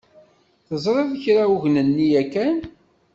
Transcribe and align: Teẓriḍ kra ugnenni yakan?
Teẓriḍ 0.67 1.11
kra 1.23 1.43
ugnenni 1.55 2.07
yakan? 2.11 2.57